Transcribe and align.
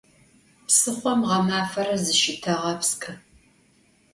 Psıxhom 0.67 1.21
ğemafere 1.29 1.97
zışıteğepsç'ı. 2.03 3.11